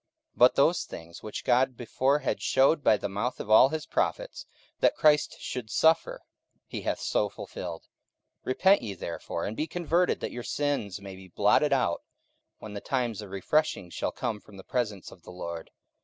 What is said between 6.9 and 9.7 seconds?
so fulfilled. 44:003:019 Repent ye therefore, and be